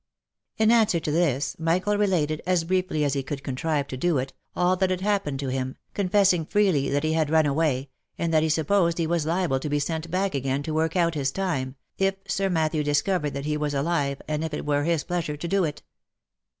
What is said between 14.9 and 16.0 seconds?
pleasure to do it.